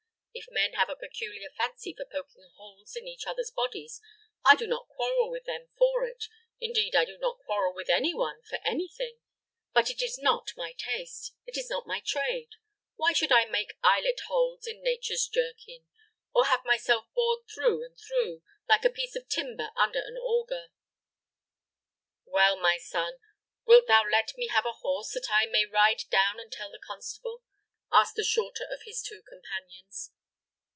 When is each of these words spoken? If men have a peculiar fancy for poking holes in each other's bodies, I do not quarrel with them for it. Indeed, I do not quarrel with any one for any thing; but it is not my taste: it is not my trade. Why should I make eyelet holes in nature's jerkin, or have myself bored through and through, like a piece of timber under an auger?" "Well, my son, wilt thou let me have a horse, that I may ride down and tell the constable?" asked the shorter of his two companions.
If 0.33 0.45
men 0.49 0.73
have 0.73 0.89
a 0.89 0.95
peculiar 0.95 1.49
fancy 1.57 1.93
for 1.93 2.05
poking 2.05 2.49
holes 2.55 2.95
in 2.95 3.05
each 3.05 3.27
other's 3.27 3.51
bodies, 3.51 3.99
I 4.45 4.55
do 4.55 4.65
not 4.65 4.87
quarrel 4.87 5.29
with 5.29 5.43
them 5.43 5.67
for 5.77 6.05
it. 6.07 6.23
Indeed, 6.59 6.95
I 6.95 7.03
do 7.03 7.17
not 7.17 7.39
quarrel 7.39 7.73
with 7.73 7.89
any 7.89 8.13
one 8.15 8.41
for 8.43 8.55
any 8.63 8.87
thing; 8.87 9.19
but 9.73 9.89
it 9.89 10.01
is 10.01 10.17
not 10.17 10.53
my 10.55 10.71
taste: 10.77 11.35
it 11.45 11.57
is 11.57 11.69
not 11.69 11.85
my 11.85 11.99
trade. 12.03 12.51
Why 12.95 13.11
should 13.11 13.31
I 13.33 13.43
make 13.43 13.73
eyelet 13.83 14.21
holes 14.29 14.65
in 14.65 14.81
nature's 14.81 15.27
jerkin, 15.27 15.85
or 16.33 16.45
have 16.45 16.63
myself 16.63 17.07
bored 17.13 17.41
through 17.53 17.83
and 17.83 17.99
through, 17.99 18.41
like 18.69 18.85
a 18.85 18.89
piece 18.89 19.17
of 19.17 19.27
timber 19.27 19.71
under 19.75 19.99
an 19.99 20.15
auger?" 20.17 20.69
"Well, 22.23 22.55
my 22.55 22.77
son, 22.77 23.19
wilt 23.65 23.87
thou 23.87 24.05
let 24.09 24.31
me 24.37 24.47
have 24.47 24.65
a 24.65 24.71
horse, 24.79 25.11
that 25.11 25.27
I 25.29 25.45
may 25.47 25.65
ride 25.65 26.03
down 26.09 26.39
and 26.39 26.49
tell 26.51 26.71
the 26.71 26.79
constable?" 26.87 27.43
asked 27.91 28.15
the 28.15 28.23
shorter 28.23 28.63
of 28.71 28.83
his 28.85 29.03
two 29.03 29.21
companions. 29.23 30.13